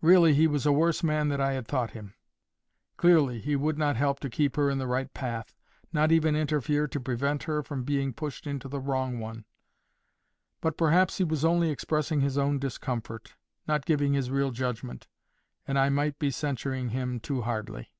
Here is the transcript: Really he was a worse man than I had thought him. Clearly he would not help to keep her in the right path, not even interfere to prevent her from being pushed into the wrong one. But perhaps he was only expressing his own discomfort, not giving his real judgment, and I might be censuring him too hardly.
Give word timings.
Really 0.00 0.34
he 0.34 0.48
was 0.48 0.66
a 0.66 0.72
worse 0.72 1.04
man 1.04 1.28
than 1.28 1.40
I 1.40 1.52
had 1.52 1.68
thought 1.68 1.92
him. 1.92 2.14
Clearly 2.96 3.38
he 3.38 3.54
would 3.54 3.78
not 3.78 3.94
help 3.94 4.18
to 4.18 4.28
keep 4.28 4.56
her 4.56 4.68
in 4.68 4.78
the 4.78 4.88
right 4.88 5.14
path, 5.14 5.54
not 5.92 6.10
even 6.10 6.34
interfere 6.34 6.88
to 6.88 6.98
prevent 6.98 7.44
her 7.44 7.62
from 7.62 7.84
being 7.84 8.12
pushed 8.12 8.44
into 8.48 8.66
the 8.66 8.80
wrong 8.80 9.20
one. 9.20 9.44
But 10.60 10.76
perhaps 10.76 11.18
he 11.18 11.22
was 11.22 11.44
only 11.44 11.70
expressing 11.70 12.22
his 12.22 12.36
own 12.36 12.58
discomfort, 12.58 13.34
not 13.68 13.86
giving 13.86 14.14
his 14.14 14.32
real 14.32 14.50
judgment, 14.50 15.06
and 15.64 15.78
I 15.78 15.90
might 15.90 16.18
be 16.18 16.32
censuring 16.32 16.88
him 16.88 17.20
too 17.20 17.42
hardly. 17.42 17.92